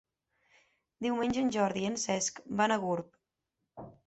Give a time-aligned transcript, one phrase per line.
[1.07, 3.15] Diumenge en Jordi i en Cesc van a Gurb.